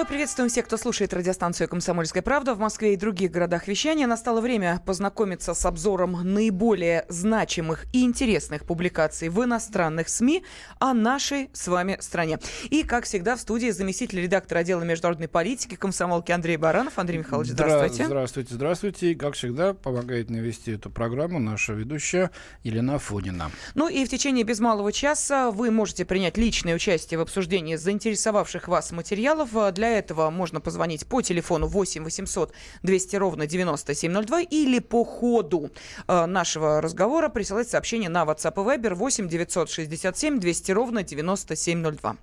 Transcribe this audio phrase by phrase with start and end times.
[0.00, 4.06] Мы приветствуем всех, кто слушает радиостанцию «Комсомольская правда» в Москве и других городах вещания.
[4.06, 10.42] Настало время познакомиться с обзором наиболее значимых и интересных публикаций в иностранных СМИ
[10.78, 12.38] о нашей с вами стране.
[12.70, 16.98] И, как всегда, в студии заместитель редактора отдела международной политики комсомолки Андрей Баранов.
[16.98, 18.06] Андрей Михайлович, здравствуйте.
[18.06, 19.10] Здравствуйте, здравствуйте.
[19.10, 22.30] И, как всегда, помогает навести эту программу наша ведущая
[22.62, 23.50] Елена Фонина.
[23.74, 28.66] Ну и в течение без малого часа вы можете принять личное участие в обсуждении заинтересовавших
[28.66, 35.04] вас материалов для этого можно позвонить по телефону 8 800 200 ровно 9702 или по
[35.04, 35.70] ходу
[36.06, 42.16] э, нашего разговора присылать сообщение на WhatsApp и Viber 8 967 200 ровно 9702.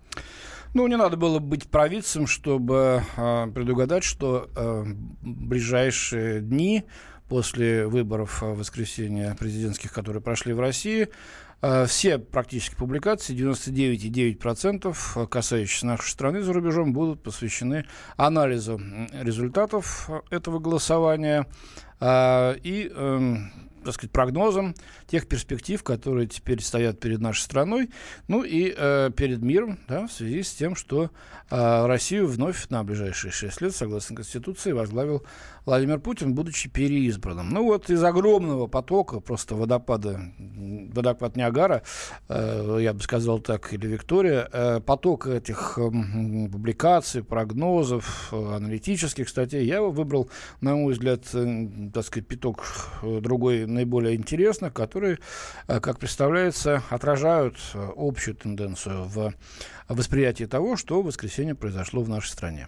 [0.73, 4.83] Ну, не надо было быть провидцем, чтобы э, предугадать, что э,
[5.21, 6.83] ближайшие дни
[7.29, 11.46] после выборов в воскресенье президентских, которые прошли в России, Э,
[11.87, 18.79] все практически публикации, 99,9% касающиеся нашей страны за рубежом, будут посвящены анализу
[19.13, 21.47] результатов этого голосования.
[21.99, 23.51] Э, и эм,
[23.87, 24.75] так сказать, прогнозам
[25.07, 27.89] тех перспектив, которые теперь стоят перед нашей страной,
[28.27, 31.09] ну и э, перед миром, да, в связи с тем, что
[31.49, 35.23] э, Россию вновь на ближайшие шесть лет, согласно Конституции, возглавил
[35.67, 37.49] Владимир Путин, будучи переизбранным.
[37.49, 41.83] Ну вот из огромного потока, просто водопада, водопад Ниагара,
[42.29, 45.89] э, я бы сказал так, или Виктория, э, поток этих э,
[46.51, 50.29] публикаций, прогнозов, э, аналитических статей, я выбрал,
[50.61, 52.63] на мой взгляд, э, так сказать, пяток
[53.03, 55.19] э, другой наиболее интересных, которые,
[55.67, 59.33] э, как представляется, отражают э, общую тенденцию в
[59.87, 62.67] восприятии того, что в воскресенье произошло в нашей стране.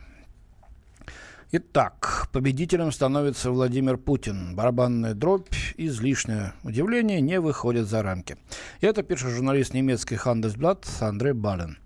[1.52, 4.56] Итак, победителем становится Владимир Путин.
[4.56, 8.38] Барабанная дробь, излишнее удивление не выходит за рамки.
[8.82, 11.80] Это пишет журналист немецкий Handelsblatt Андрей Бален.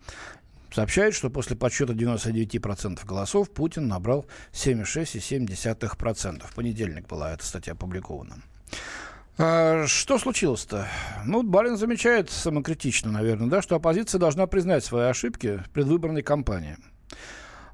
[0.73, 6.45] Сообщает, что после подсчета 99% голосов Путин набрал 76,7%.
[6.45, 8.41] В понедельник была эта статья опубликована.
[9.37, 10.87] А, что случилось-то?
[11.25, 16.77] Ну, Балин замечает самокритично, наверное, да, что оппозиция должна признать свои ошибки в предвыборной кампании.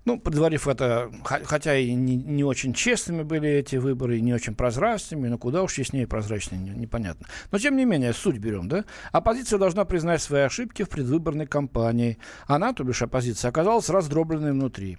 [0.05, 4.55] Ну, предварив это, хотя и не, не очень честными были эти выборы, и не очень
[4.55, 7.27] прозрачными, но куда уж честнее и прозрачнее, не, непонятно.
[7.51, 8.85] Но, тем не менее, суть берем, да?
[9.11, 12.17] Оппозиция должна признать свои ошибки в предвыборной кампании.
[12.47, 14.97] Она, то бишь оппозиция, оказалась раздробленной внутри.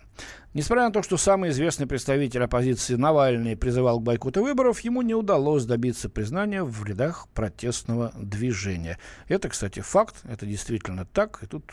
[0.52, 5.14] Несмотря на то, что самый известный представитель оппозиции Навальный призывал к бойкоту выборов, ему не
[5.14, 8.98] удалось добиться признания в рядах протестного движения.
[9.28, 11.72] Это, кстати, факт, это действительно так, и тут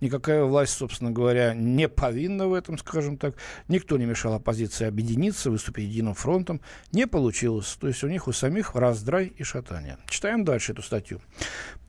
[0.00, 3.34] никакая власть, собственно говоря, не повинна в этом, скажем так.
[3.68, 6.62] Никто не мешал оппозиции объединиться, выступить единым фронтом.
[6.92, 7.76] Не получилось.
[7.78, 9.98] То есть у них у самих раздрай и шатание.
[10.08, 11.20] Читаем дальше эту статью.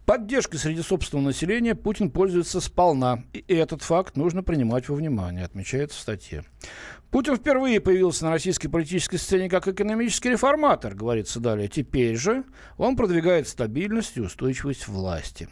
[0.08, 5.98] Поддержкой среди собственного населения Путин пользуется сполна, и этот факт нужно принимать во внимание, отмечается
[5.98, 6.46] в статье.
[7.12, 11.68] Путин впервые появился на российской политической сцене как экономический реформатор, говорится далее.
[11.68, 12.46] Теперь же
[12.78, 15.50] он продвигает стабильность и устойчивость власти.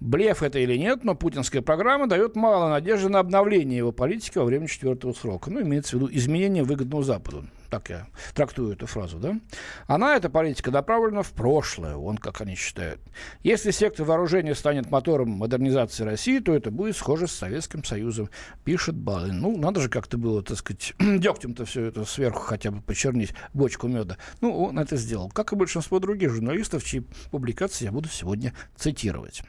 [0.00, 4.46] Блеф это или нет, но путинская программа дает мало надежды на обновление его политики во
[4.46, 5.50] время четвертого срока.
[5.50, 7.44] Ну, имеется в виду изменение выгодного Западу.
[7.70, 9.38] Так я трактую эту фразу, да?
[9.86, 13.00] Она, эта политика, направлена в прошлое, он как они считают.
[13.42, 18.30] Если сектор вооружения станет мотором модернизации России, то это будет схоже с Советским Союзом,
[18.64, 19.40] пишет Балин.
[19.40, 23.88] Ну, надо же как-то было, так сказать, дегтем-то все это сверху хотя бы почернить, бочку
[23.88, 24.16] меда.
[24.40, 25.28] Ну, он это сделал.
[25.30, 29.42] Как и большинство других журналистов, чьи публикации я буду сегодня цитировать.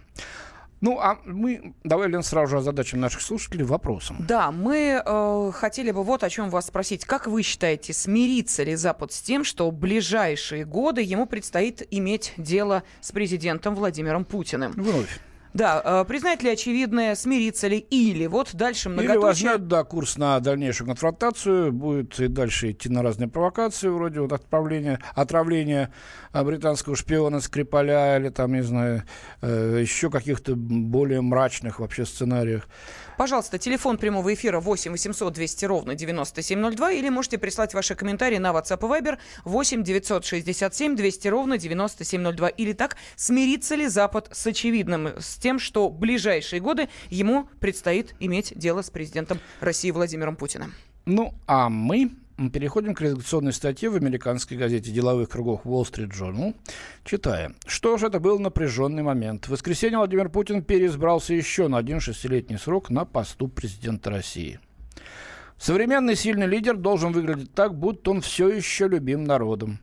[0.79, 4.17] Ну, а мы, давай, Лен, сразу же озадачим наших слушателей вопросом.
[4.19, 7.05] Да, мы э, хотели бы вот о чем вас спросить.
[7.05, 12.33] Как вы считаете, смирится ли Запад с тем, что в ближайшие годы ему предстоит иметь
[12.37, 14.71] дело с президентом Владимиром Путиным?
[14.73, 15.19] Вновь.
[15.57, 19.17] Да, э, признать ли очевидное, смириться ли, или вот дальше многоточие...
[19.17, 24.19] Или возьмет, да, курс на дальнейшую конфронтацию, будет и дальше идти на разные провокации, вроде
[24.19, 25.91] вот отправления, отравления
[26.31, 29.01] э, британского шпиона Скрипаля или там, не знаю,
[29.41, 32.67] э, еще каких-то более мрачных вообще сценариях.
[33.17, 38.51] Пожалуйста, телефон прямого эфира 8 800 200 ровно 9702 или можете прислать ваши комментарии на
[38.51, 42.49] WhatsApp и Viber 8 967 200 ровно 9702.
[42.49, 48.13] Или так, смирится ли Запад с очевидным, с тем, что в ближайшие годы ему предстоит
[48.19, 50.73] иметь дело с президентом России Владимиром Путиным?
[51.05, 52.11] Ну, а мы
[52.51, 56.55] переходим к редакционной статье в американской газете деловых кругов Wall Street Journal.
[57.03, 57.55] Читаем.
[57.65, 59.47] Что же это был напряженный момент.
[59.47, 64.59] В воскресенье Владимир Путин переизбрался еще на один шестилетний срок на посту президента России.
[65.57, 69.79] Современный сильный лидер должен выглядеть так, будто он все еще любим народом.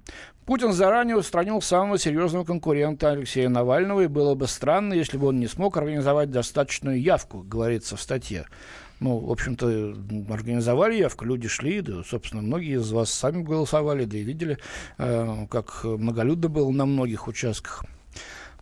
[0.46, 5.40] Путин заранее устранил самого серьезного конкурента Алексея Навального, и было бы странно, если бы он
[5.40, 8.44] не смог организовать достаточную явку, говорится в статье.
[9.00, 9.96] Ну, в общем-то,
[10.30, 14.58] организовали явку, люди шли, да, собственно, многие из вас сами голосовали, да и видели,
[14.98, 17.84] э, как многолюдно было на многих участках.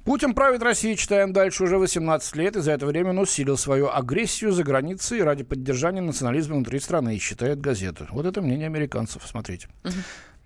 [0.05, 3.88] Путин правит Россией, читаем дальше, уже 18 лет, и за это время он усилил свою
[3.88, 8.08] агрессию за границей ради поддержания национализма внутри страны, считает газета.
[8.11, 9.69] Вот это мнение американцев, смотрите.
[9.85, 9.93] Угу.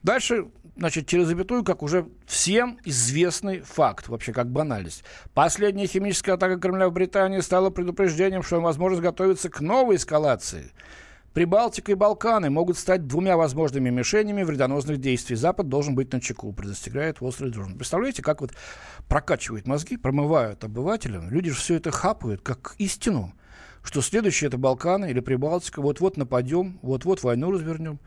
[0.02, 5.04] Дальше, значит, через запятую, как уже всем известный факт, вообще как банальность.
[5.34, 10.72] Последняя химическая атака Кремля в Британии стала предупреждением, что возможность готовиться к новой эскалации.
[11.36, 15.36] Прибалтика и Балканы могут стать двумя возможными мишенями вредоносных действий.
[15.36, 17.76] Запад должен быть на чеку, предостерегает Street Journal.
[17.76, 18.52] Представляете, как вот
[19.06, 21.28] прокачивают мозги, промывают обывателям.
[21.28, 23.34] Люди же все это хапают как истину,
[23.82, 25.82] что следующее это Балканы или Прибалтика.
[25.82, 28.00] Вот-вот нападем, вот-вот войну развернем.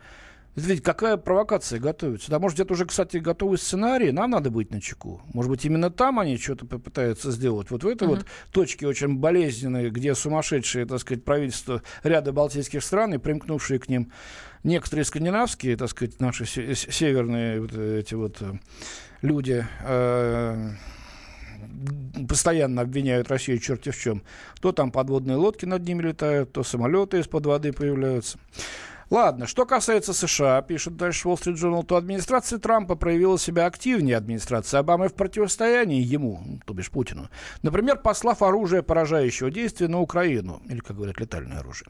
[0.56, 2.30] Это ведь какая провокация готовится?
[2.30, 5.22] Да, может, где-то уже, кстати, готовый сценарий, нам надо быть на чеку.
[5.32, 7.70] Может быть, именно там они что-то попытаются сделать.
[7.70, 8.16] Вот в этой uh-huh.
[8.16, 13.88] вот точке очень болезненной, где сумасшедшие, так сказать, правительства ряда балтийских стран и примкнувшие к
[13.88, 14.10] ним
[14.64, 18.52] некоторые скандинавские, так сказать, наши северные вот эти вот э,
[19.22, 20.70] люди, э,
[22.28, 24.22] постоянно обвиняют Россию черти в чем.
[24.60, 28.38] То там подводные лодки над ними летают, то самолеты из-под воды появляются.
[29.10, 34.16] Ладно, что касается США, пишет дальше Wall Street Journal, то администрация Трампа проявила себя активнее
[34.16, 37.28] администрации Обамы в противостоянии ему, то бишь Путину.
[37.62, 41.88] Например, послав оружие поражающего действия на Украину, или, как говорят, летальное оружие.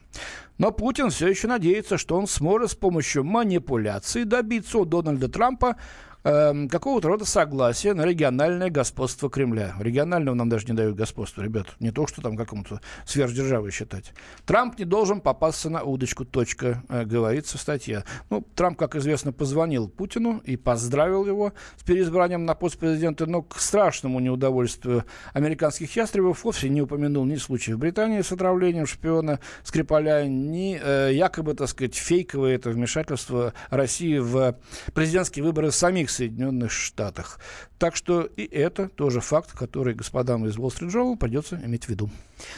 [0.56, 5.76] Но Путин все еще надеется, что он сможет с помощью манипуляции добиться у Дональда Трампа
[6.24, 9.74] э, какого-то рода согласия на региональное господство Кремля.
[9.78, 11.66] Регионального нам даже не дают господство, ребят.
[11.80, 14.12] Не то, что там какому-то сверхдержавой считать.
[14.46, 18.04] Трамп не должен попасться на удочку, точка, э, говорится в статье.
[18.30, 23.42] Ну, Трамп, как известно, позвонил Путину и поздравил его с переизбранием на пост президента, но
[23.42, 29.40] к страшному неудовольствию американских ястребов вовсе не упомянул ни случаев в Британии с отравлением шпиона
[29.62, 34.56] Скрипаля, ни э, якобы, так сказать, фейковое это вмешательство России в
[34.94, 37.38] президентские выборы самих Соединенных Штатах.
[37.80, 41.88] Так что и это тоже факт, который господам из Wall Street Journal придется иметь в
[41.88, 42.10] виду.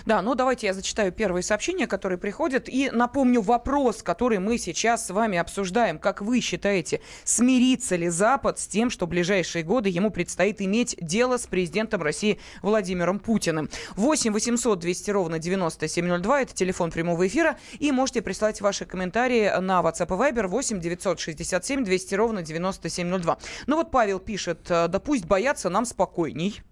[0.05, 2.69] Да, ну давайте я зачитаю первые сообщения, которые приходят.
[2.69, 6.01] И напомню вопрос, который мы сейчас с вами обсуждаем.
[6.01, 10.97] Как вы считаете, смирится ли Запад с тем, что в ближайшие годы ему предстоит иметь
[11.01, 13.71] дело с президентом России Владимиром Путиным?
[13.95, 16.43] 8 800 200 ровно 9702.
[16.43, 17.59] Это телефон прямого эфира.
[17.79, 23.39] И можете прислать ваши комментарии на WhatsApp и Viber 8 967 200 ровно 9702.
[23.69, 26.63] Ну вот Павел пишет, да пусть боятся, нам спокойней.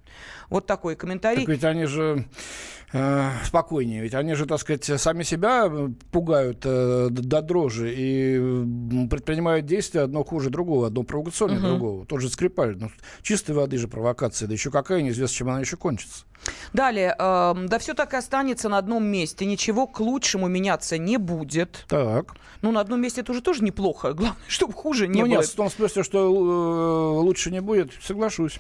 [0.49, 1.41] Вот такой комментарий.
[1.41, 2.27] Так ведь они же
[2.93, 4.03] э, спокойнее.
[4.03, 5.71] Ведь они же, так сказать, сами себя
[6.11, 11.69] пугают э, до дрожи и предпринимают действия одно хуже другого, одно провокационнее угу.
[11.69, 12.07] другого.
[12.07, 12.77] Тот же Скрипаль.
[12.77, 12.91] Ну,
[13.23, 14.49] чистой воды же провокация.
[14.49, 16.25] Да еще какая, неизвестно, чем она еще кончится.
[16.73, 21.19] Далее, э, да все так и останется на одном месте, ничего к лучшему меняться не
[21.19, 21.85] будет.
[21.89, 22.35] Так.
[22.63, 24.13] Ну, на одном месте это уже тоже неплохо.
[24.15, 25.39] Главное, чтобы хуже не ну, было.
[25.39, 28.59] нет, в том смысле, что э, лучше не будет, соглашусь.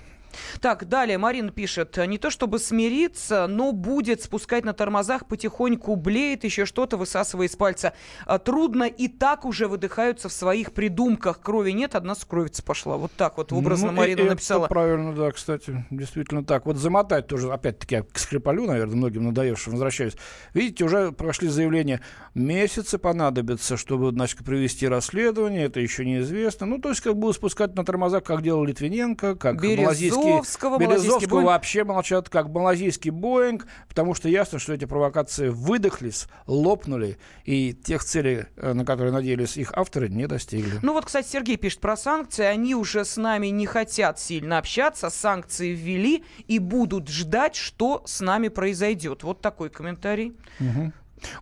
[0.60, 6.44] Так, далее Марина пишет, не то чтобы смириться, но будет спускать на тормозах, потихоньку блеет,
[6.44, 7.92] еще что-то высасывая из пальца.
[8.26, 11.40] А, трудно и так уже выдыхаются в своих придумках.
[11.40, 12.96] Крови нет, одна скровица пошла.
[12.96, 14.66] Вот так вот образно ну, Марина и, написала.
[14.68, 16.66] Правильно, да, кстати, действительно так.
[16.66, 20.16] Вот замотать тоже, опять-таки, я к Скрипалю, наверное, многим надоевшим возвращаюсь.
[20.54, 22.00] Видите, уже прошли заявления,
[22.34, 26.66] месяцы понадобятся, чтобы, значит, провести расследование, это еще неизвестно.
[26.66, 31.40] Ну, то есть, как будут спускать на тормозах, как делал Литвиненко, как Березов Березовского, Березовского
[31.42, 38.04] вообще молчат, как малазийский Боинг, потому что ясно, что эти провокации выдохлись, лопнули, и тех
[38.04, 40.78] целей, э, на которые надеялись их авторы, не достигли.
[40.82, 42.44] Ну вот, кстати, Сергей пишет про санкции.
[42.44, 48.20] Они уже с нами не хотят сильно общаться, санкции ввели и будут ждать, что с
[48.20, 49.22] нами произойдет.
[49.22, 50.36] Вот такой комментарий.
[50.60, 50.92] Угу.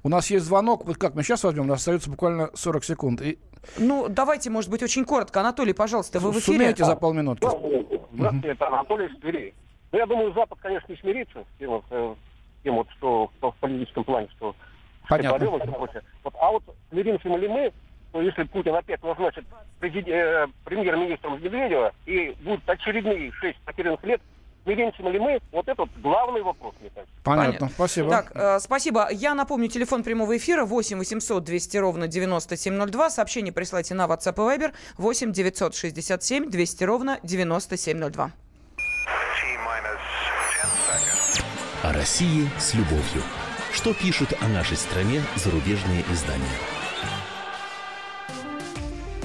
[0.02, 0.85] У нас есть звонок.
[0.85, 3.23] Вот как мы сейчас возьмем, у нас остается буквально 40 секунд.
[3.23, 3.38] И
[3.78, 5.40] ну, давайте, может быть, очень коротко.
[5.40, 6.58] Анатолий, пожалуйста, вы в эфире.
[6.58, 7.46] Сумеете за полминутки?
[8.12, 9.54] Здравствуйте, это Анатолий из Твери.
[9.92, 12.14] Ну, я думаю, Запад, конечно, не смирится с тем, вот, э,
[12.62, 14.54] тем вот что, что в политическом плане, что
[15.08, 15.48] Понятно.
[15.48, 17.72] Вот, а вот смиримся ли мы,
[18.12, 19.44] то если Путин опять назначит
[19.80, 24.20] президент, э, премьер-министром Медведева и будут очередные шесть потерянных лет,
[24.68, 25.40] Смиримся ли мы?
[25.50, 27.14] Вот это вот главный вопрос, мне кажется.
[27.25, 27.68] Понятно, Понятно.
[27.70, 28.10] спасибо.
[28.10, 29.08] Так, э, спасибо.
[29.10, 33.08] Я напомню, телефон прямого эфира 8 800 200 ровно 9702.
[33.08, 38.30] Сообщение присылайте на WhatsApp и Viber 8 967 200 ровно 9702.
[41.82, 43.22] О России с любовью.
[43.72, 46.77] Что пишут о нашей стране зарубежные издания?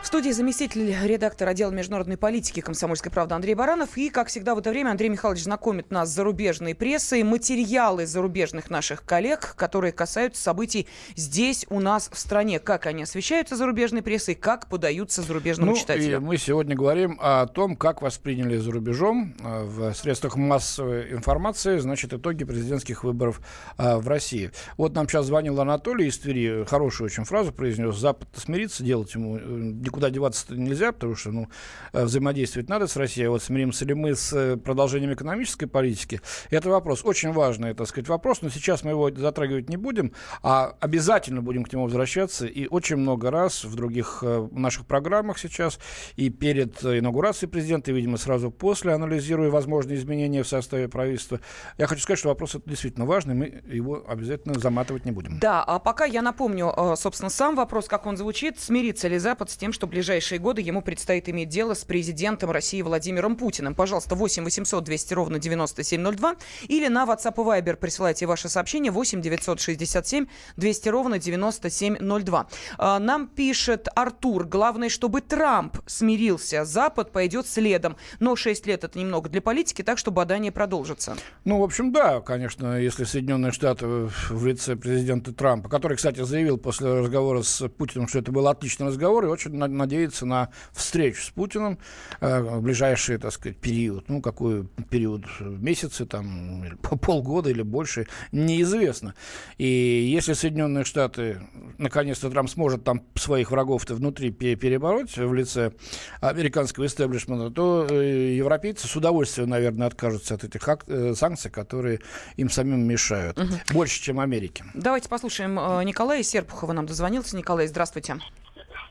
[0.00, 3.98] В студии заместитель редактора отдела международной политики «Комсомольской правды» Андрей Баранов.
[3.98, 8.70] И, как всегда, в это время Андрей Михайлович знакомит нас с зарубежной прессой, материалы зарубежных
[8.70, 10.86] наших коллег, которые касаются событий
[11.16, 12.60] здесь, у нас, в стране.
[12.60, 16.16] Как они освещаются зарубежной прессой, как подаются зарубежному ну, читателю.
[16.16, 21.78] И мы сегодня говорим о том, как восприняли за рубежом э, в средствах массовой информации,
[21.78, 23.40] значит, итоги президентских выборов
[23.76, 24.52] э, в России.
[24.76, 29.38] Вот нам сейчас звонил Анатолий из Твери, хорошую очень фразу произнес, Запад смирится, делать ему
[29.38, 31.48] э, никуда никуда деваться нельзя, потому что ну,
[31.92, 33.28] э, взаимодействовать надо с Россией.
[33.28, 36.20] Вот смиримся ли мы с э, продолжением экономической политики?
[36.50, 40.74] Это вопрос, очень важный, так сказать, вопрос, но сейчас мы его затрагивать не будем, а
[40.80, 42.46] обязательно будем к нему возвращаться.
[42.46, 45.78] И очень много раз в других э, наших программах сейчас
[46.16, 51.40] и перед инаугурацией президента, и, видимо, сразу после, анализируя возможные изменения в составе правительства.
[51.78, 55.38] Я хочу сказать, что вопрос это действительно важный, мы его обязательно заматывать не будем.
[55.40, 58.58] Да, а пока я напомню, собственно, сам вопрос, как он звучит.
[58.58, 62.82] Смирится ли Запад с тем, что ближайшие годы ему предстоит иметь дело с президентом России
[62.82, 63.74] Владимиром Путиным.
[63.74, 66.36] Пожалуйста, 8 800 200 ровно 9702
[66.68, 72.46] или на WhatsApp и Viber присылайте ваше сообщение 8 967 200 ровно 9702.
[72.78, 77.96] А, нам пишет Артур, главное, чтобы Трамп смирился, Запад пойдет следом.
[78.20, 81.16] Но 6 лет это немного для политики, так что бадание продолжится.
[81.44, 86.58] Ну, в общем, да, конечно, если Соединенные Штаты в лице президента Трампа, который, кстати, заявил
[86.58, 91.30] после разговора с Путиным, что это был отличный разговор, и очень надеяться на встречу с
[91.30, 91.78] Путиным
[92.20, 94.08] э, в ближайший, так сказать, период.
[94.08, 95.24] Ну, какой период?
[95.40, 96.64] Месяцы, там,
[97.02, 99.14] полгода или больше, неизвестно.
[99.58, 101.40] И если Соединенные Штаты,
[101.78, 105.72] наконец-то Трамп сможет там своих врагов-то внутри перебороть в лице
[106.20, 112.00] американского истеблишмента, то э, европейцы с удовольствием, наверное, откажутся от этих э, санкций, которые
[112.36, 113.38] им самим мешают.
[113.38, 113.54] Угу.
[113.74, 114.64] Больше, чем Америке.
[114.74, 115.54] Давайте послушаем
[115.86, 116.72] Николая Серпухова.
[116.72, 117.36] Нам дозвонился.
[117.36, 118.18] Николай, здравствуйте.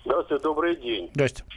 [0.08, 1.10] Здравствуйте, добрый день.
[1.14, 1.54] Здравствуйте.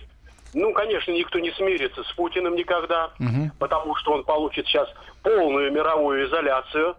[0.55, 3.53] Ну, конечно, никто не смирится с Путиным никогда, угу.
[3.61, 4.89] потому что он получит сейчас
[5.23, 6.97] полную мировую изоляцию.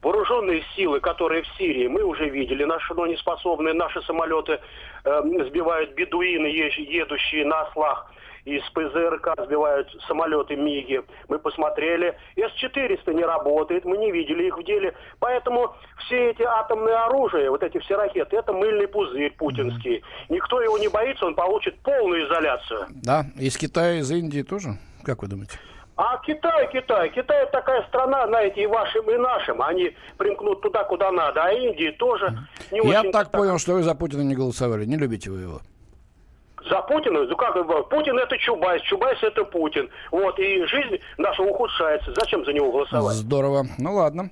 [0.00, 4.60] Вооруженные силы, которые в Сирии, мы уже видели, наши, но не способные, наши самолеты
[5.04, 8.12] э, сбивают бедуины, едущие на ослах
[8.44, 11.02] из ПЗРК сбивают самолеты МИГи.
[11.28, 14.94] Мы посмотрели, С-400 не работает, мы не видели их в деле.
[15.20, 20.02] Поэтому все эти атомные оружия, вот эти все ракеты, это мыльный пузырь путинский.
[20.28, 22.86] Никто его не боится, он получит полную изоляцию.
[22.90, 25.58] Да, из Китая, из Индии тоже, как вы думаете?
[25.94, 29.60] А Китай, Китай, Китай такая страна, знаете, и вашим, и нашим.
[29.60, 31.42] Они примкнут туда, куда надо.
[31.44, 32.30] А Индии тоже
[32.70, 33.04] не Я очень...
[33.04, 34.86] Я так понял, что вы за Путина не голосовали.
[34.86, 35.60] Не любите вы его.
[36.68, 37.24] За Путина?
[37.24, 39.88] Ну как Путин это Чубайс, Чубайс это Путин.
[40.10, 42.12] Вот, и жизнь наша ухудшается.
[42.14, 43.16] Зачем за него голосовать?
[43.16, 43.66] Здорово.
[43.78, 44.30] Ну ладно.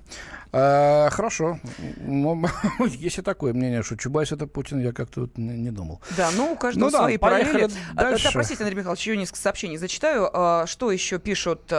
[0.53, 1.59] А, хорошо.
[1.97, 2.43] Ну,
[2.87, 6.01] если такое мнение, что Чубайс это Путин, я как-то вот не, не думал.
[6.17, 7.69] Да, ну у каждого ну, свои да, параллели.
[7.95, 8.25] А, дальше.
[8.25, 10.29] Да, простите, Андрей Михайлович, еще несколько сообщений зачитаю.
[10.33, 11.71] А, что еще пишут?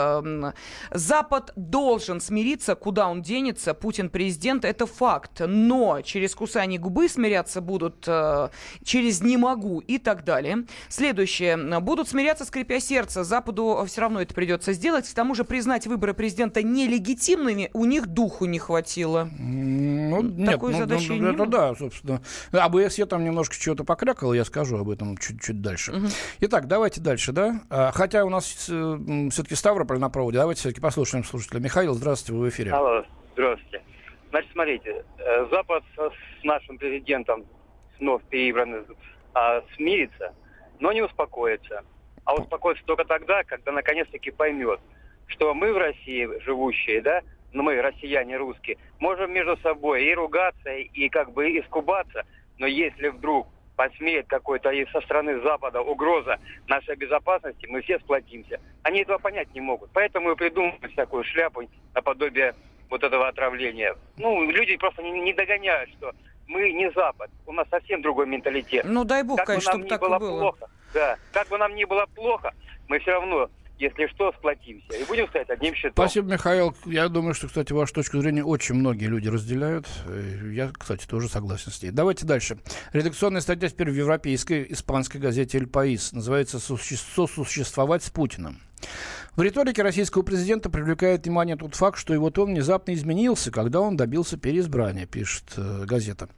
[0.90, 3.74] Запад должен смириться, куда он денется.
[3.74, 5.42] Путин президент, это факт.
[5.46, 8.08] Но через кусание губы смиряться будут,
[8.84, 10.64] через не могу и так далее.
[10.88, 11.80] Следующее.
[11.80, 13.22] Будут смиряться, скрипя сердце.
[13.24, 15.06] Западу все равно это придется сделать.
[15.08, 19.28] К тому же признать выборы президента нелегитимными у них духу не хватило.
[19.38, 22.22] Ну, Такой нет, задачи ну, это да, собственно.
[22.52, 25.92] АБС я там немножко чего-то покрякал, я скажу об этом чуть-чуть дальше.
[25.92, 26.06] Угу.
[26.40, 27.60] Итак, давайте дальше, да?
[27.70, 28.98] А, хотя у нас э,
[29.30, 31.60] все-таки Ставрополь на проводе, давайте все-таки послушаем слушателя.
[31.60, 32.72] Михаил, здравствуйте, вы в эфире.
[32.72, 33.04] Алло,
[33.34, 33.82] здравствуйте.
[34.30, 37.44] Значит, смотрите, э, Запад с нашим президентом
[37.98, 38.84] вновь переизбранным
[39.34, 40.34] а, смирится,
[40.80, 41.82] но не успокоится.
[42.24, 44.80] А успокоится только тогда, когда наконец-таки поймет,
[45.26, 47.22] что мы в России живущие, да,
[47.52, 52.24] ну, мы, россияне русские, можем между собой и ругаться, и как бы искубаться,
[52.58, 58.60] но если вдруг посмеет какой-то и со стороны Запада угроза нашей безопасности, мы все сплотимся.
[58.82, 59.90] Они этого понять не могут.
[59.92, 61.62] Поэтому и придумывают всякую шляпу
[61.94, 62.54] наподобие
[62.90, 63.96] вот этого отравления.
[64.18, 66.12] Ну, люди просто не, не догоняют, что
[66.46, 67.30] мы не Запад.
[67.46, 68.84] У нас совсем другой менталитет.
[68.84, 70.40] Ну, дай бог, как конечно, чтобы так было было.
[70.40, 72.52] Плохо, да, как бы нам ни было плохо,
[72.88, 73.48] мы все равно
[73.82, 75.92] если что, сплотимся и будем стоять одним щитом.
[75.92, 76.74] Спасибо, Михаил.
[76.86, 79.86] Я думаю, что, кстати, вашу точку зрения очень многие люди разделяют.
[80.06, 81.90] Э, я, кстати, тоже согласен с ней.
[81.90, 82.58] Давайте дальше.
[82.92, 86.12] Редакционная статья теперь в европейской испанской газете «Эль Паис».
[86.12, 88.60] Называется «Сосуществовать с Путиным».
[89.34, 93.96] В риторике российского президента привлекает внимание тот факт, что его тон внезапно изменился, когда он
[93.96, 96.28] добился переизбрания, пишет э, газета.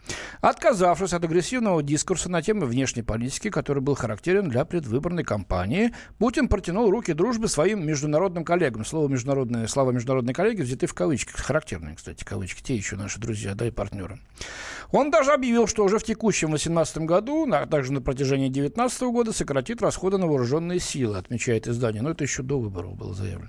[0.40, 6.46] Отказавшись от агрессивного дискурса на тему внешней политики, который был характерен для предвыборной кампании, Путин
[6.46, 8.84] протянул руки дружбы своим международным коллегам.
[8.84, 11.32] Слово международные, слова международные коллеги взяты в кавычки.
[11.32, 12.62] Характерные, кстати, кавычки.
[12.62, 14.20] Те еще наши друзья, да, и партнеры.
[14.92, 19.32] Он даже объявил, что уже в текущем 2018 году, а также на протяжении 2019 года,
[19.32, 22.00] сократит расходы на вооруженные силы, отмечает издание.
[22.00, 23.48] Но это еще до выборов выборов было заявлено.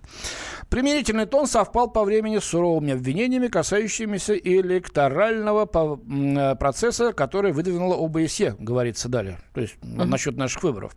[0.69, 8.55] Примирительный тон совпал по времени с суровыми обвинениями, касающимися электорального э, процесса, который выдвинула ОБСЕ,
[8.59, 10.05] говорится далее, то есть uh-huh.
[10.05, 10.95] насчет наших выборов.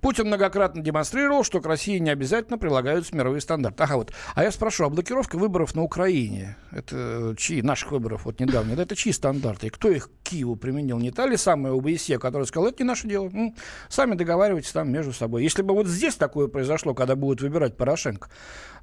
[0.00, 3.82] Путин многократно демонстрировал, что к России не обязательно прилагаются мировые стандарты.
[3.82, 4.12] Ага, вот.
[4.34, 8.94] А я спрошу, а блокировка выборов на Украине, это чьи, наших выборов вот недавно, это
[8.94, 9.66] чьи стандарты?
[9.66, 10.98] И кто их к Киеву применил?
[10.98, 13.56] Не та ли самая ОБСЕ, которая сказала, это не наше дело, ну,
[13.88, 15.42] сами договаривайтесь там между собой.
[15.42, 18.28] Если бы вот здесь такое произошло, когда будет выбирать Порошенко,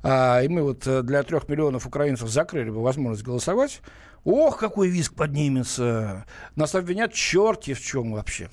[0.04, 3.82] а, и мы вот э, для трех миллионов украинцев закрыли бы возможность голосовать,
[4.24, 6.26] ох, какой виск поднимется!
[6.56, 8.50] Нас обвинят черти в чем вообще.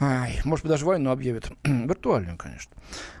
[0.00, 1.50] Ай, может быть, даже войну объявят.
[1.64, 2.72] Виртуальную, конечно.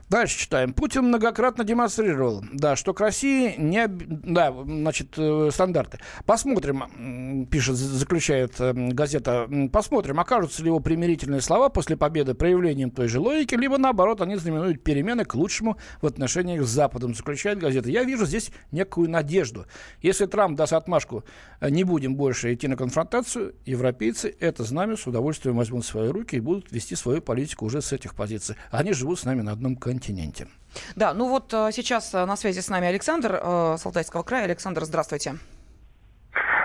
[0.08, 0.72] Дальше читаем.
[0.72, 3.86] Путин многократно демонстрировал, да, что к России не...
[3.88, 5.98] Да, значит, э, стандарты.
[6.24, 13.08] Посмотрим, пишет, заключает э, газета, посмотрим, окажутся ли его примирительные слова после победы проявлением той
[13.08, 17.90] же логики, либо, наоборот, они знаменуют перемены к лучшему в отношениях с Западом, заключает газета.
[17.90, 19.66] Я вижу здесь некую надежду.
[20.00, 21.24] Если Трамп даст отмашку,
[21.60, 26.08] э, не будем больше идти на конфронтацию, европейцы это знамя с удовольствием возьмут в свои
[26.08, 28.56] руки и будут вести свою политику уже с этих позиций.
[28.70, 30.48] Они живут с нами на одном континенте.
[30.96, 34.44] Да, ну вот э, сейчас э, на связи с нами Александр э, с Алтайского края.
[34.44, 35.34] Александр, здравствуйте.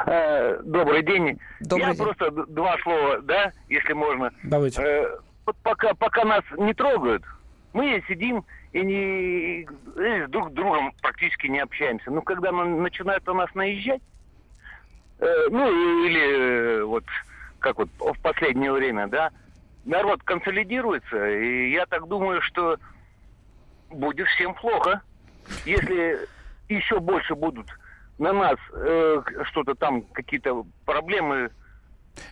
[0.06, 1.40] Добрый день.
[1.62, 2.04] Добрый Я день.
[2.04, 4.32] просто два слова, да, если можно.
[4.44, 5.08] Давайте.
[5.46, 7.24] Вот пока, пока нас не трогают,
[7.72, 12.12] мы сидим и не и друг с другом практически не общаемся.
[12.12, 14.02] Но когда начинают на нас наезжать,
[15.20, 17.06] ну или вот
[17.60, 19.32] как вот в последнее время, да,
[19.86, 22.78] народ консолидируется, и я так думаю, что
[23.90, 25.02] будет всем плохо.
[25.66, 26.20] Если
[26.70, 27.68] еще больше будут
[28.18, 31.52] на нас э, что-то там, какие-то проблемы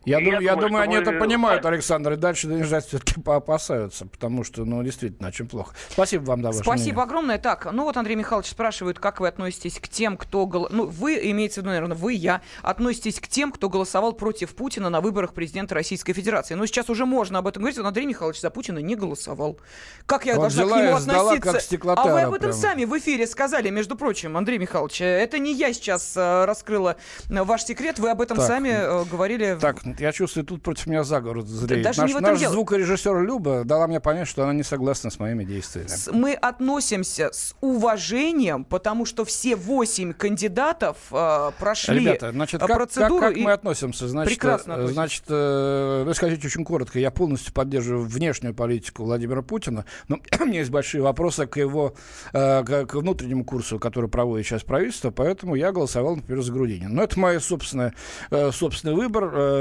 [0.06, 1.02] я, я, думаю, я думаю, они мы...
[1.02, 5.76] это понимают, Александр, и дальше наезжать все-таки поопасаются, потому что, ну, действительно, очень плохо.
[5.89, 7.04] Спасибо вам, да, Спасибо мнение.
[7.04, 7.38] огромное.
[7.38, 10.46] Так, ну вот Андрей Михайлович спрашивает, как вы относитесь к тем, кто...
[10.46, 10.67] Гол...
[10.70, 14.89] Ну, вы, имеется в виду, наверное, вы, я, относитесь к тем, кто голосовал против Путина
[14.89, 16.56] на выборах президента Российской Федерации.
[16.56, 17.78] Ну, сейчас уже можно об этом говорить.
[17.78, 19.60] Но Андрей Михайлович за Путина не голосовал.
[20.06, 21.80] Как я вот должна к нему относиться?
[21.96, 22.54] а вы об этом прямо.
[22.54, 25.02] сами в эфире сказали, между прочим, Андрей Михайлович.
[25.02, 26.98] Это не я сейчас э, раскрыла
[27.30, 29.58] ваш секрет, вы об этом так, сами э, говорили.
[29.60, 31.84] Так, я чувствую, тут против меня заговор зреет.
[31.84, 32.53] Даже наш, наш дело.
[32.53, 35.89] звукорежиссер Люба дала мне понять, что она не согласна с моими действиями.
[36.12, 43.19] Мы относимся с уважением, потому что все восемь кандидатов э, прошли Ребята, значит, как, процедуру.
[43.19, 44.07] Как, как мы относимся?
[44.07, 44.93] Значит, прекрасно относимся.
[44.93, 50.45] Значит, э, ну, скажите очень коротко, я полностью поддерживаю внешнюю политику Владимира Путина, но у
[50.45, 51.93] меня есть большие вопросы к его,
[52.34, 56.89] э, к, внутреннему курсу, который проводит сейчас правительство, поэтому я голосовал, например, за Грудинина.
[56.89, 57.91] Но это мой собственный,
[58.29, 59.61] э, собственный выбор, э,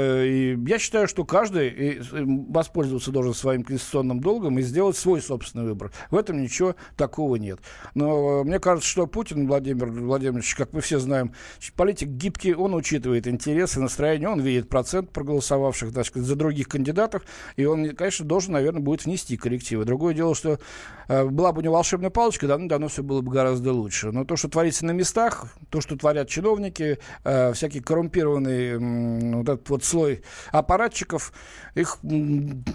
[0.67, 2.01] я считаю, что каждый
[2.49, 5.91] воспользоваться должен своим конституционным долгом и сделать свой собственный выбор.
[6.09, 7.59] В этом ничего такого нет.
[7.95, 11.33] Но э, мне кажется, что Путин Владимир Владимирович, как мы все знаем,
[11.75, 17.23] политик гибкий, он учитывает интересы, настроения, он видит процент проголосовавших так за других кандидатов,
[17.55, 19.85] и он, конечно, должен, наверное, будет внести коррективы.
[19.85, 20.59] Другое дело, что
[21.07, 24.11] э, была бы у него волшебная палочка, давно-давно все было бы гораздо лучше.
[24.11, 29.49] Но то, что творится на местах, то, что творят чиновники, э, всякий коррумпированный э, вот
[29.49, 31.33] этот вот слой аппаратчиков,
[31.75, 31.99] их,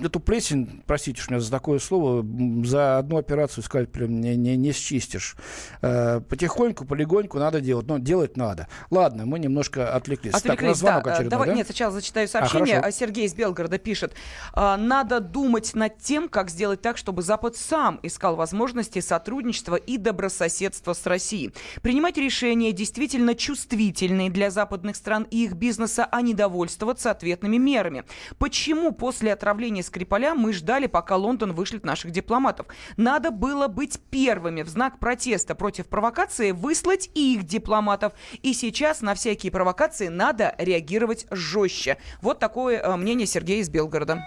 [0.02, 2.24] эту плесень, простите уж меня за такое слово,
[2.64, 5.36] за одну операцию скальпелем не, не, не счистишь.
[5.82, 8.68] Э, потихоньку, полегоньку надо делать, но делать надо.
[8.90, 10.34] Ладно, мы немножко отвлеклись.
[10.34, 11.22] Отвлеклись, так, да.
[11.22, 11.54] Давай, да?
[11.54, 12.80] Нет, сначала зачитаю сообщение.
[12.80, 14.14] А, Сергей из Белгорода пишет.
[14.52, 19.96] «А, надо думать над тем, как сделать так, чтобы Запад сам искал возможности сотрудничества и
[19.96, 21.52] добрососедства с Россией.
[21.82, 28.04] Принимать решения действительно чувствительные для западных стран и их бизнеса, а не довольствоваться ответными мерами.
[28.38, 32.66] Почему после отравления Скрипаля мы ждали, пока Лондон вышлет наших дипломатов?
[32.96, 38.12] Надо было быть первыми в знак протеста против провокации, выслать и их дипломатов.
[38.42, 41.98] И сейчас на всякие провокации надо реагировать жестче.
[42.20, 44.22] Вот такое э, мнение Сергея из Белгорода.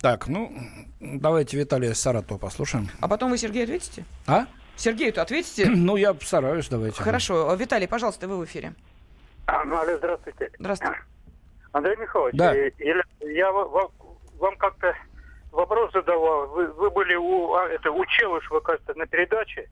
[0.00, 0.52] Так, ну,
[1.00, 2.88] давайте Виталия Саратова послушаем.
[3.00, 4.04] А потом вы, Сергей, ответите?
[4.26, 4.46] А?
[4.76, 5.66] Сергею-то ответите?
[5.70, 7.02] Ну, я постараюсь, давайте.
[7.02, 7.54] Хорошо.
[7.54, 8.74] Виталий, пожалуйста, вы в эфире.
[9.46, 10.50] А, ну, алло, здравствуйте.
[10.58, 10.96] Здравствуйте.
[11.72, 12.54] Андрей Михайлович, Да.
[12.54, 12.70] э,
[13.20, 13.90] я, вам,
[14.38, 14.94] вам как-то
[15.50, 16.48] вопрос задавал.
[16.48, 19.68] Вы, вы были у, а, это, у Челышева, кажется, на передаче.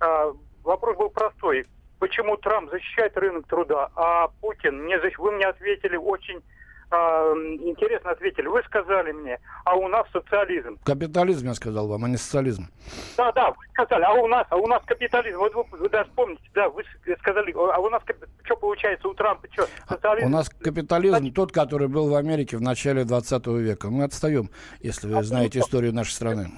[0.00, 0.32] А,
[0.64, 1.66] вопрос был простой.
[2.00, 5.18] Почему Трамп защищает рынок труда, а Путин не защищает?
[5.18, 6.42] Вы мне ответили очень
[6.90, 8.46] интересно ответили.
[8.46, 10.78] Вы сказали мне, а у нас социализм.
[10.84, 12.68] Капитализм, я сказал вам, а не социализм.
[13.16, 15.38] Да, да, вы сказали, а у нас, а у нас капитализм.
[15.38, 16.82] Вот вы, вы даже помните, да, вы
[17.20, 18.02] сказали, а у нас
[18.44, 20.26] что получается у Трампа, что, социализм?
[20.26, 23.90] У нас капитализм тот, который был в Америке в начале 20 века.
[23.90, 26.50] Мы отстаем, если вы знаете историю нашей страны.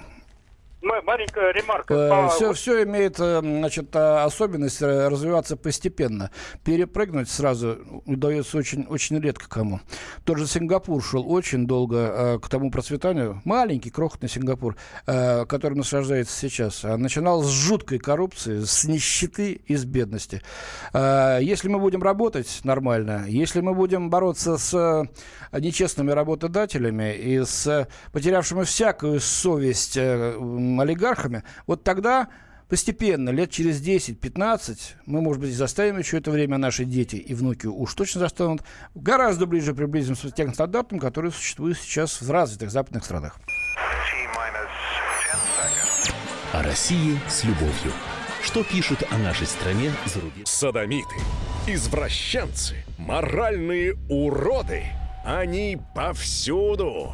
[1.11, 2.29] Маленькая ремарка.
[2.29, 6.31] Все, все имеет э, значит, э, особенность э, развиваться постепенно.
[6.63, 9.81] Перепрыгнуть сразу удается очень, очень редко кому.
[10.23, 13.41] Тот же Сингапур шел очень долго э, к тому процветанию.
[13.43, 16.83] Маленький, крохотный Сингапур, э, который наслаждается сейчас.
[16.83, 20.41] Начинал с жуткой коррупции, с нищеты и с бедности.
[20.93, 27.43] Э, Если мы будем работать нормально, если мы будем бороться с э, нечестными работодателями и
[27.43, 32.27] с э, потерявшими всякую совесть э, м, олигархами, вот тогда
[32.69, 37.67] постепенно, лет через 10-15, мы, может быть, заставим еще это время, наши дети и внуки
[37.67, 38.61] уж точно заставят,
[38.95, 43.39] гораздо ближе приблизимся к тем стандартам, которые существуют сейчас в развитых западных странах.
[46.53, 47.91] О России с любовью.
[48.43, 50.45] Что пишут о нашей стране за рубежом?
[50.45, 51.15] Садомиты,
[51.67, 54.83] извращенцы, моральные уроды.
[55.23, 57.13] Они повсюду.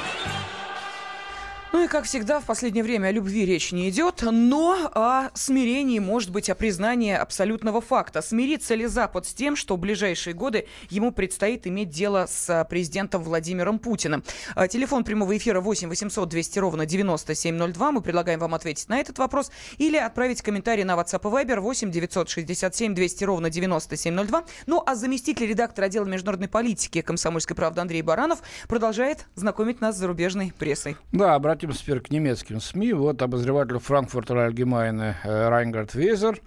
[1.73, 5.99] Ну и, как всегда, в последнее время о любви речь не идет, но о смирении,
[5.99, 8.21] может быть, о признании абсолютного факта.
[8.21, 12.65] Смирится ли Запад с тем, что в ближайшие годы ему предстоит иметь дело с а,
[12.65, 14.21] президентом Владимиром Путиным?
[14.53, 17.91] А, Телефон прямого эфира 8 800 200 ровно 9702.
[17.93, 21.89] Мы предлагаем вам ответить на этот вопрос или отправить комментарий на WhatsApp и Viber 8
[21.89, 24.43] 967 200 ровно 9702.
[24.65, 29.99] Ну а заместитель редактора отдела международной политики комсомольской правды Андрей Баранов продолжает знакомить нас с
[29.99, 30.97] зарубежной прессой.
[31.13, 32.93] Да, обратимся теперь к немецким СМИ.
[32.93, 36.41] Вот обозреватель Франкфуртер Альгемайне э, Райнгард Везер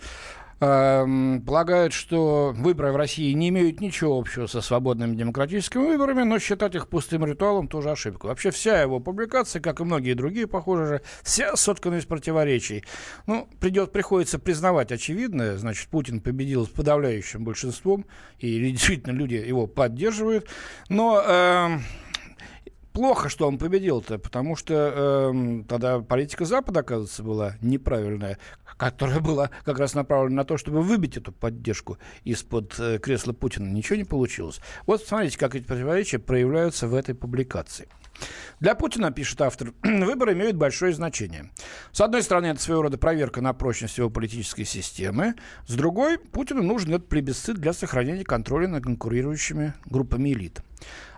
[0.61, 6.41] эм, полагает, что выборы в России не имеют ничего общего со свободными демократическими выборами, но
[6.41, 8.27] считать их пустым ритуалом тоже ошибка.
[8.27, 12.85] Вообще вся его публикация, как и многие другие, похоже же, вся соткана из противоречий.
[13.27, 18.05] Ну, придет, приходится признавать очевидное, значит, Путин победил с подавляющим большинством,
[18.41, 20.49] и действительно люди его поддерживают,
[20.89, 21.23] но...
[21.25, 21.83] эм,
[22.95, 28.39] плохо, что он победил-то, потому что эм, тогда политика Запада, оказывается, была неправильная,
[28.79, 33.69] которая была как раз направлена на то, чтобы выбить эту поддержку из-под э, кресла Путина.
[33.69, 34.61] Ничего не получилось.
[34.87, 37.89] Вот смотрите, как эти противоречия проявляются в этой публикации.
[38.61, 41.51] Для Путина, пишет автор, выборы имеют большое значение.
[41.93, 45.35] С одной стороны, это своего рода проверка на прочность его политической системы.
[45.67, 50.63] С другой, Путину нужен этот плебисцит для сохранения контроля над конкурирующими группами элит.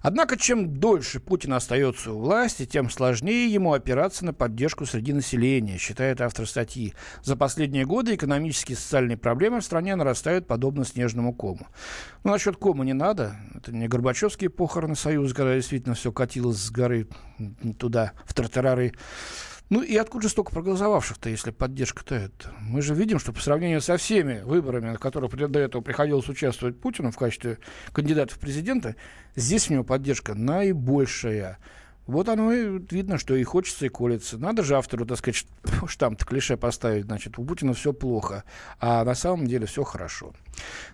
[0.00, 5.78] Однако, чем дольше Путин остается у власти, тем сложнее ему опираться на поддержку среди населения,
[5.78, 6.94] считает автор статьи.
[7.22, 11.66] За последние годы экономические и социальные проблемы в стране нарастают подобно снежному кому.
[12.27, 13.37] Ну, насчет кома не надо.
[13.55, 17.07] Это не Горбачевские похороны Союза, когда действительно все катилось с горы
[17.79, 18.95] туда, в тартарары.
[19.71, 22.53] Ну и откуда же столько проголосовавших-то, если поддержка-то это?
[22.59, 26.81] Мы же видим, что по сравнению со всеми выборами, на которых до этого приходилось участвовать
[26.81, 27.59] Путину в качестве
[27.93, 28.97] кандидата в президента,
[29.37, 31.59] здесь у него поддержка наибольшая.
[32.07, 34.38] Вот оно и видно, что и хочется, и колется.
[34.38, 35.47] Надо же автору, так сказать,
[35.88, 38.45] штамп клише поставить, значит, у Путина все плохо,
[38.81, 40.33] а на самом деле все хорошо.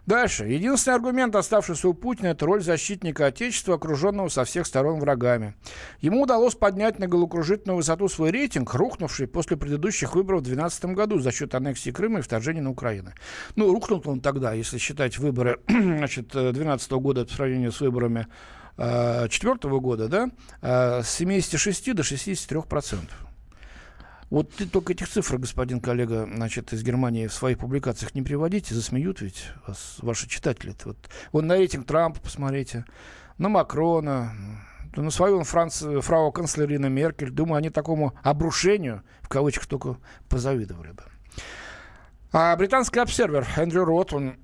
[0.07, 0.47] Дальше.
[0.47, 5.55] Единственный аргумент, оставшийся у Путина, это роль защитника Отечества, окруженного со всех сторон врагами.
[6.01, 11.19] Ему удалось поднять на головокружительную высоту свой рейтинг, рухнувший после предыдущих выборов в 2012 году
[11.19, 13.13] за счет аннексии Крыма и вторжения на Украину.
[13.55, 18.27] Ну, рухнул он тогда, если считать выборы значит, 2012 года по сравнению с выборами
[18.77, 20.31] четвертого года, да,
[21.03, 23.17] с 76 до 63 процентов.
[24.31, 28.75] Вот ты только этих цифр, господин коллега, значит, из Германии в своих публикациях не приводите,
[28.75, 30.75] засмеют ведь вас, ваши читатели.
[30.85, 30.97] Вот,
[31.33, 32.87] вот на рейтинг Трампа посмотрите,
[33.37, 34.33] на Макрона,
[34.97, 39.99] на свою Франц, фрау канцлерина Меркель, думаю, они такому обрушению, в кавычках, только
[40.31, 41.03] позавидовали бы.
[42.33, 44.37] А британский обсервер Эндрю Рот, он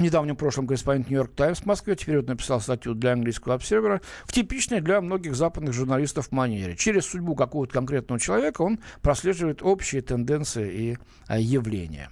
[0.00, 4.32] недавнем прошлом корреспондент «Нью-Йорк Таймс» в Москве, теперь вот написал статью для английского обсервера, в
[4.32, 6.76] типичной для многих западных журналистов манере.
[6.76, 12.10] Через судьбу какого-то конкретного человека он прослеживает общие тенденции и а, явления.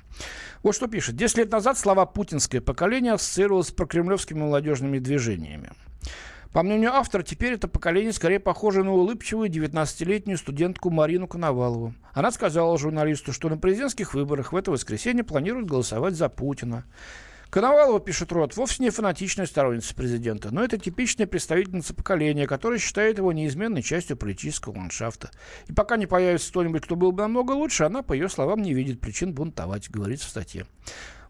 [0.63, 1.17] Вот что пишет.
[1.17, 5.71] Десять лет назад слова «путинское поколение» ассоциировалось с прокремлевскими молодежными движениями.
[6.53, 11.95] По мнению автора, теперь это поколение скорее похоже на улыбчивую 19-летнюю студентку Марину Коновалову.
[12.15, 16.85] Она сказала журналисту, что на президентских выборах в это воскресенье планирует голосовать за Путина.
[17.51, 23.17] Коновалова, пишет Рот, вовсе не фанатичная сторонница президента, но это типичная представительница поколения, которая считает
[23.17, 25.31] его неизменной частью политического ландшафта.
[25.67, 28.75] И пока не появится кто-нибудь, кто был бы намного лучше, она, по ее словам, не
[28.75, 30.67] видит причин бунтовать, говорится в статье.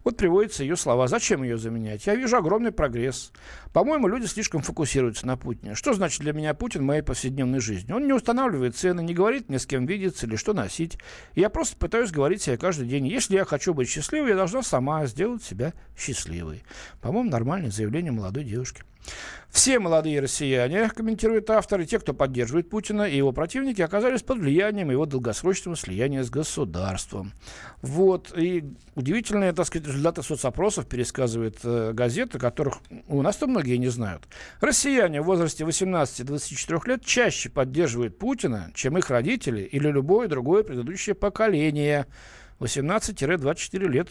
[0.03, 1.07] Вот приводятся ее слова.
[1.07, 2.07] Зачем ее заменять?
[2.07, 3.31] Я вижу огромный прогресс.
[3.73, 5.75] По-моему, люди слишком фокусируются на Путине.
[5.75, 7.91] Что значит для меня Путин в моей повседневной жизни?
[7.91, 10.97] Он не устанавливает цены, не говорит мне, с кем видеться или что носить.
[11.35, 13.07] Я просто пытаюсь говорить себе каждый день.
[13.07, 16.63] Если я хочу быть счастливой, я должна сама сделать себя счастливой.
[17.01, 18.83] По-моему, нормальное заявление молодой девушки.
[19.49, 24.37] Все молодые россияне, комментирует автор, и те, кто поддерживает Путина и его противники, оказались под
[24.37, 27.33] влиянием его долгосрочного слияния с государством.
[27.81, 28.31] Вот.
[28.37, 32.75] И удивительные, так сказать, результаты соцопросов пересказывает э, газета, которых
[33.07, 34.27] у нас-то многие не знают.
[34.61, 41.15] Россияне в возрасте 18-24 лет чаще поддерживают Путина, чем их родители или любое другое предыдущее
[41.15, 42.05] поколение.
[42.59, 44.09] 18-24 лет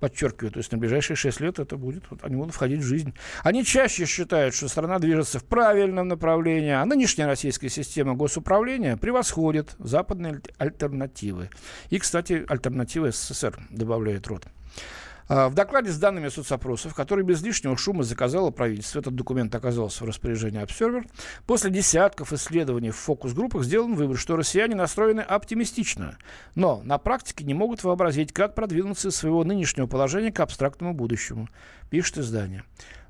[0.00, 3.14] подчеркиваю, то есть на ближайшие 6 лет это будет, вот, они будут входить в жизнь.
[3.42, 9.76] Они чаще считают, что страна движется в правильном направлении, а нынешняя российская система госуправления превосходит
[9.78, 11.50] западные альтернативы.
[11.90, 14.46] И, кстати, альтернативы СССР, добавляет Рот.
[15.28, 20.04] А, в докладе с данными соцопросов, который без лишнего шума заказало правительство, этот документ оказался
[20.04, 21.06] в распоряжении Observer,
[21.46, 26.18] после десятков исследований в фокус-группах сделан вывод, что россияне настроены оптимистично,
[26.54, 31.48] но на практике не могут вообразить, как продвинуться из своего нынешнего положения к абстрактному будущему,
[31.90, 32.64] пишет издание.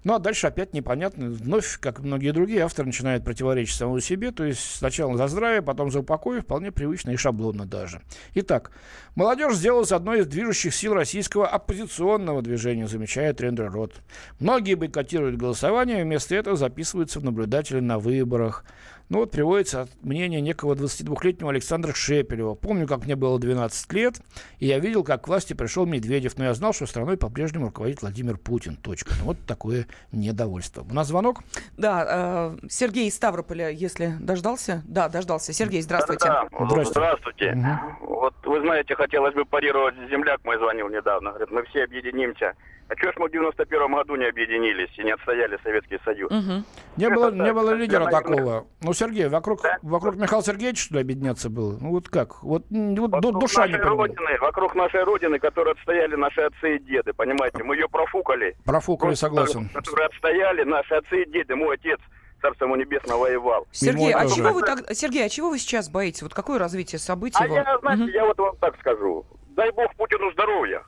[0.05, 1.31] Ну а дальше опять непонятно.
[1.31, 4.31] Вновь, как многие другие, автор начинает противоречить самому себе.
[4.33, 6.41] То есть сначала за здравие, потом за упокой.
[6.41, 8.03] Вполне привычно и шаблонно даже.
[8.35, 8.71] Итак,
[9.15, 13.95] молодежь сделалась одной из движущих сил российского оппозиционного движения, замечает Рендер Рот.
[14.39, 18.65] Многие бойкотируют голосование, вместо этого записываются в наблюдатели на выборах.
[19.11, 22.55] Ну вот приводится мнение некого 22-летнего Александра Шепелева.
[22.55, 24.21] Помню, как мне было 12 лет,
[24.59, 28.01] и я видел, как к власти пришел Медведев, но я знал, что страной по-прежнему руководит
[28.01, 28.77] Владимир Путин.
[28.77, 29.15] Точка.
[29.19, 30.83] Ну, вот такое недовольство.
[30.89, 31.41] У нас звонок?
[31.77, 34.83] Да, э, Сергей из Ставрополя, если дождался.
[34.87, 35.53] Да, дождался.
[35.53, 36.27] Сергей, здравствуйте.
[36.27, 36.67] Да, да.
[36.67, 36.91] Здравствуйте.
[36.91, 37.53] здравствуйте.
[37.53, 38.15] Угу.
[38.15, 39.95] Вот вы знаете, хотелось бы парировать.
[40.11, 41.31] Земляк мой звонил недавно.
[41.31, 42.55] Говорит, мы все объединимся.
[42.89, 46.31] А что ж мы в 91 году не объединились и не отстояли Советский Союз?
[46.31, 46.65] Угу.
[46.97, 48.67] Не, было, не было лидера такого.
[48.83, 49.79] Ну, Сергей, вокруг, да?
[49.83, 51.79] вокруг Михаила Сергеевича, что ли, объединяться было?
[51.81, 52.43] Ну, вот как?
[52.43, 57.13] Вот, вот вокруг душа не родины, Вокруг нашей Родины, которую отстояли наши отцы и деды,
[57.15, 57.65] понимаете?
[57.65, 58.57] Мы ее профукали.
[58.65, 59.69] Профукали, согласен.
[59.71, 61.57] Которые отстояли наши отцы и деды.
[61.57, 62.01] Мой отец
[62.45, 63.67] Царство ему небесно воевал.
[63.73, 66.21] Сергей, а чего вы так, Сергей, а чего вы сейчас боитесь?
[66.21, 67.39] Вот какое развитие событий?
[67.41, 67.57] А вам?
[67.57, 68.11] я, знаете, угу.
[68.11, 69.25] я вот вам так скажу.
[69.57, 70.83] Дай бог Путину здоровья.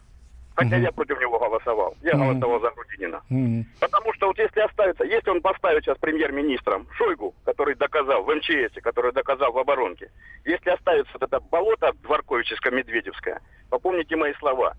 [0.56, 0.82] Хотя mm-hmm.
[0.82, 1.94] я против него голосовал.
[2.02, 2.18] Я mm-hmm.
[2.18, 3.22] голосовал за Грудинина.
[3.30, 3.64] Mm-hmm.
[3.78, 8.72] Потому что вот если оставится, если он поставит сейчас премьер-министром Шойгу, который доказал в МЧС,
[8.82, 10.10] который доказал в оборонке,
[10.46, 14.74] если оставится вот это болото Дворковическое-Медведевское, попомните мои слова,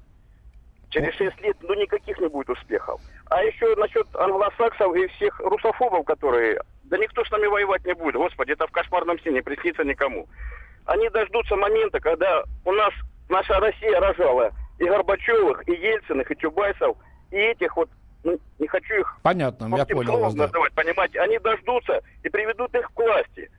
[0.89, 2.99] через 6 лет, ну, никаких не будет успехов.
[3.29, 6.59] А еще насчет англосаксов и всех русофобов, которые...
[6.85, 8.15] Да никто с нами воевать не будет.
[8.15, 10.27] Господи, это в кошмарном сне не приснится никому.
[10.85, 12.93] Они дождутся момента, когда у нас
[13.29, 16.97] наша Россия рожала и Горбачевых, и Ельциных, и Чубайсов,
[17.31, 17.89] и этих вот,
[18.23, 19.17] ну, не хочу их...
[19.23, 20.45] Понятно, я понял вас, да.
[20.45, 23.49] называть, понимаете, они дождутся и приведут их к власти.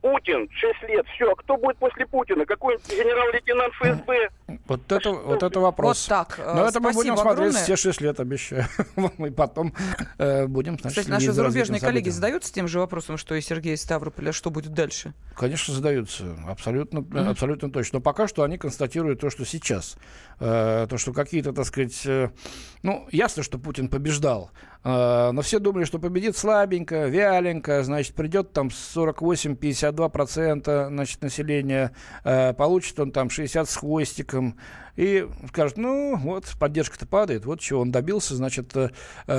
[0.00, 2.46] Путин 6 лет, все, а кто будет после Путина?
[2.46, 4.30] Какой генерал-лейтенант ФСБ?
[4.66, 6.08] Вот это, вот это вопрос.
[6.08, 6.38] Вот так.
[6.38, 7.62] Но это мы будем смотреть огромное.
[7.62, 8.64] все 6 лет, обещаю.
[8.96, 9.74] мы потом
[10.16, 14.32] э, будем, значит, Кстати, наши зарубежные коллеги задаются тем же вопросом, что и Сергей Ставрополя,
[14.32, 15.12] что будет дальше?
[15.36, 16.24] Конечно, задаются.
[16.48, 17.30] Абсолютно, mm-hmm.
[17.30, 17.98] абсолютно точно.
[17.98, 19.98] Но пока что они констатируют то, что сейчас.
[20.40, 22.06] Э, то, что какие-то, так сказать...
[22.06, 22.30] Э,
[22.82, 24.50] ну, ясно, что Путин побеждал.
[24.82, 27.82] Э, но все думали, что победит слабенько, вяленько.
[27.82, 31.92] Значит, придет там 48-52% значит, населения.
[32.24, 34.37] Э, получит он там 60 с хвостиком
[34.96, 38.90] и скажет, ну, вот, поддержка-то падает, вот чего он добился, значит, э,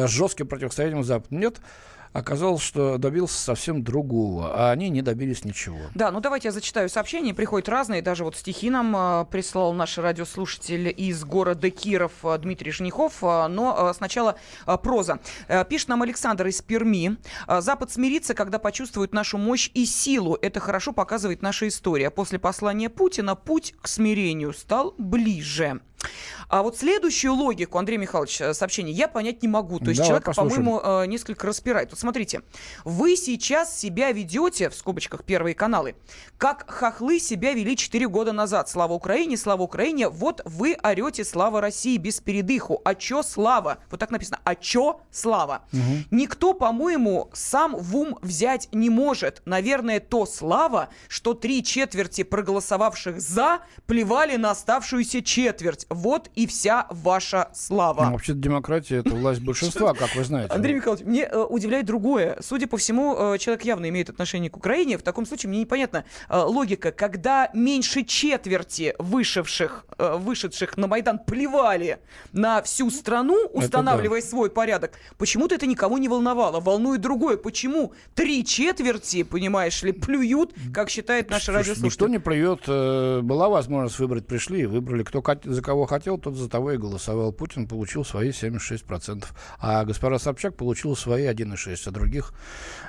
[0.08, 1.36] жестким противостоянием Запада.
[1.36, 1.62] Нет,
[2.14, 5.80] оказалось, что добился совсем другого, а они не добились ничего.
[5.96, 7.34] Да, ну давайте я зачитаю сообщения.
[7.34, 12.72] Приходят разные, даже вот стихи нам э, прислал наш радиослушатель из города Киров э, Дмитрий
[12.72, 13.24] Женихов.
[13.24, 14.38] Э, но сначала
[14.84, 15.20] проза.
[15.48, 17.18] Э, пишет нам Александр из Перми.
[17.48, 20.38] Запад смирится, когда почувствует нашу мощь и силу.
[20.42, 22.10] Это хорошо показывает наша история.
[22.10, 25.82] После послания Путина путь к смирению стал ближе.
[26.50, 29.80] А вот следующую логику, Андрей Михайлович, э, сообщение, я понять не могу.
[29.80, 30.66] То есть Давай человек, послушаем.
[30.66, 31.92] по-моему, э, несколько распирает.
[31.92, 32.42] Вот смотрите,
[32.84, 35.96] вы сейчас себя ведете, в скобочках первые каналы,
[36.38, 38.68] как хохлы себя вели 4 года назад.
[38.68, 40.10] Слава Украине, слава Украине.
[40.10, 42.82] Вот вы орете слава России без передыху.
[42.84, 43.78] А чё слава?
[43.92, 44.40] Вот так написано.
[44.44, 45.66] А чё слава?
[46.10, 49.44] Никто, по-моему, сам в ум взять не может.
[49.46, 55.86] Наверное, то слава, что три четверти проголосовавших «за» плевали на оставшуюся четверть.
[55.90, 58.06] Вот и вся ваша слава.
[58.06, 60.54] Ну, вообще-то демократия— это власть большинства, как вы знаете.
[60.54, 62.38] Андрей Михайлович, мне э, удивляет другое.
[62.42, 64.98] Судя по всему, э, человек явно имеет отношение к Украине.
[64.98, 66.92] В таком случае мне непонятна э, логика.
[66.92, 72.00] Когда меньше четверти вышедших, э, вышедших на Майдан плевали
[72.34, 76.60] на всю страну, устанавливая свой порядок, почему-то это никого не волновало.
[76.60, 77.38] Волнует другое.
[77.38, 81.86] Почему три четверти, понимаешь ли, плюют, как считает наш Слушай, радиослушатель?
[81.86, 82.62] Никто не плюет.
[82.68, 85.04] э, Была возможность выбрать, пришли и выбрали.
[85.04, 87.32] Кто за кого хотел, тот за того и голосовал.
[87.32, 89.26] Путин получил свои 76%,
[89.60, 91.88] а госпожа Собчак получила свои 1,6%.
[91.88, 92.34] А других,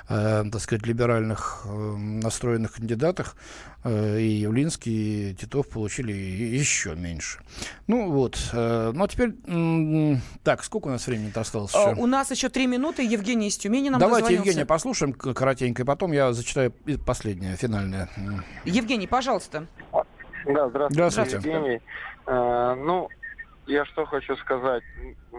[0.09, 3.35] э, так сказать, либеральных э, настроенных кандидатах
[3.83, 7.39] э, и Явлинский, и Титов получили еще меньше.
[7.87, 8.37] Ну вот.
[8.53, 9.33] э, Ну а теперь...
[9.47, 12.01] м, Так, сколько у нас времени-то осталось Э, еще?
[12.01, 13.03] У нас еще три минуты.
[13.03, 14.49] Евгений из Тюмени нам Давайте дозвонился.
[14.49, 16.73] Евгения послушаем коротенько, и потом я зачитаю
[17.05, 18.09] последнее, финальное.
[18.65, 19.67] Евгений, пожалуйста.
[20.45, 21.35] Да, здравствуйте, Здравствуйте.
[21.35, 21.81] Евгений.
[22.25, 23.09] Э, ну,
[23.67, 24.83] я что хочу сказать.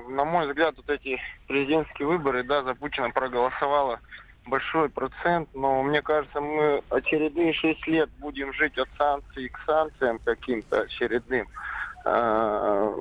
[0.08, 4.00] На мой взгляд, вот эти президентские выборы, да, за Путина проголосовало
[4.46, 10.18] большой процент, но мне кажется, мы очередные шесть лет будем жить от санкций к санкциям
[10.24, 11.46] каким-то очередным.
[12.04, 12.92] Э,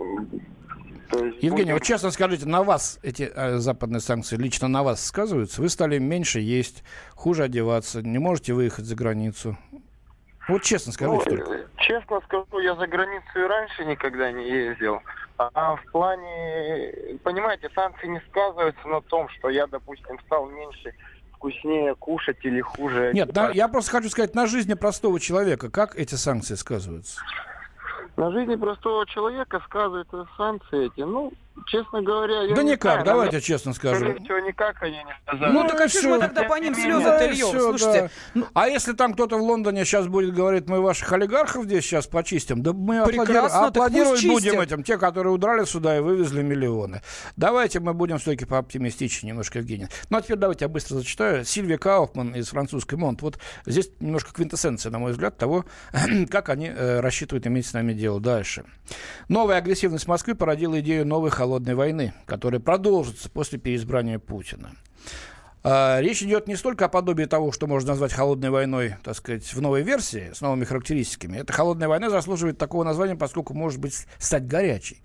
[1.14, 5.62] Евгений, будем- вот честно скажите, на вас эти э, западные санкции лично на вас сказываются?
[5.62, 6.84] Вы стали меньше есть,
[7.16, 9.58] хуже одеваться, не можете выехать за границу.
[10.48, 11.68] Вот честно скажите Ну, только.
[11.78, 15.00] Честно скажу, я за границу и раньше никогда не ездил.
[15.38, 20.94] А в плане, понимаете, санкции не сказываются на том, что я, допустим, стал меньше
[21.34, 23.12] вкуснее кушать или хуже.
[23.14, 23.58] Нет, на- одеваться.
[23.58, 27.20] я просто хочу сказать, на жизни простого человека, как эти санкции сказываются?
[28.18, 31.02] На жизни простого человека сказываются санкции эти.
[31.02, 31.32] Ну,
[31.68, 34.00] честно говоря, я да не никак, знаю, давайте наверное, честно скажем.
[34.00, 35.52] Скорее всего, никак они не сказали.
[35.52, 37.60] Ну, так а что мы тогда по ним слезы-то Ну, льем?
[37.60, 38.48] Слушайте, да.
[38.54, 42.62] А если там кто-то в Лондоне сейчас будет говорить, мы ваших олигархов здесь сейчас почистим,
[42.62, 44.68] да мы Прекрасно, аплодировать будем чистят.
[44.68, 47.02] этим, те, которые удрали сюда и вывезли миллионы.
[47.36, 49.88] Давайте мы будем все-таки пооптимистичнее немножко, Евгений.
[50.10, 51.46] Ну, а теперь давайте я быстро зачитаю.
[51.46, 53.22] Сильвия Кауфман из французской Монт.
[53.22, 55.66] Вот здесь немножко квинтэссенция, на мой взгляд, того,
[56.30, 58.64] как они э, рассчитывают иметь с нами дело дальше.
[59.28, 64.74] Новая агрессивность Москвы породила идею новой холодной войны, которая продолжится после переизбрания Путина.
[65.64, 69.54] А, Речь идет не столько о подобии того, что можно назвать холодной войной, так сказать,
[69.54, 71.38] в новой версии, с новыми характеристиками.
[71.38, 75.02] Эта холодная война заслуживает такого названия, поскольку может быть стать горячей.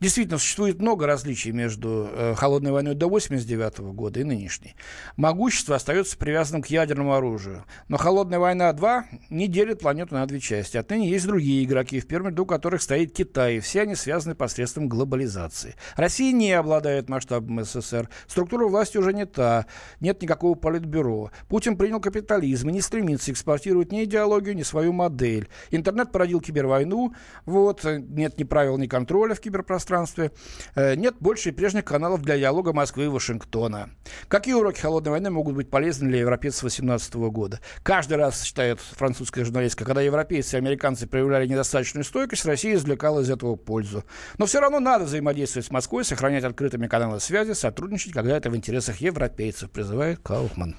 [0.00, 4.76] Действительно, существует много различий между э, холодной войной до 1989 года и нынешней.
[5.16, 7.64] Могущество остается привязанным к ядерному оружию.
[7.88, 10.76] Но холодная война 2 не делит планету на две части.
[10.76, 13.56] Отныне есть другие игроки, в первом ряду которых стоит Китай.
[13.56, 15.74] И все они связаны посредством глобализации.
[15.96, 18.08] Россия не обладает масштабом СССР.
[18.26, 19.66] Структура власти уже не та.
[20.00, 21.30] Нет никакого политбюро.
[21.48, 25.48] Путин принял капитализм и не стремится экспортировать ни идеологию, ни свою модель.
[25.70, 27.14] Интернет породил кибервойну.
[27.46, 27.84] Вот.
[27.84, 30.32] э, Нет ни правил, ни контроля в киберпространстве.
[30.74, 33.90] Э, Нет больше и прежних каналов для диалога Москвы и Вашингтона.
[34.28, 37.60] Какие уроки холодной войны могут быть полезны для европейцев 18 года?
[37.82, 43.30] Каждый раз, считает французская журналистка, когда европейцы и американцы проявляли недостаточную стойкость, Россия извлекала из
[43.30, 44.04] этого пользу.
[44.38, 48.56] Но все равно надо взаимодействовать с Москвой, сохранять открытыми каналы связи, сотрудничать, когда это в
[48.56, 50.76] интересах европейцев, призывает Кауфман.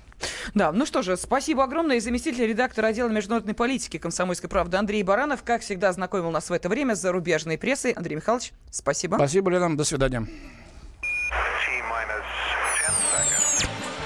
[0.54, 2.00] Да, ну что же, спасибо огромное.
[2.00, 6.70] Заместитель редактора отдела международной политики «Комсомольской правды» Андрей Баранов, как всегда, знакомил нас в это
[6.70, 7.92] время с зарубежной прессой.
[7.92, 9.16] Андрей Михайлович, спасибо.
[9.16, 9.76] Спасибо, Лена.
[9.76, 10.28] До свидания.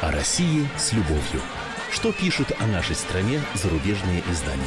[0.01, 1.41] О России с любовью.
[1.91, 4.63] Что пишут о нашей стране зарубежные издания?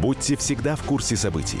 [0.00, 1.60] Будьте всегда в курсе событий.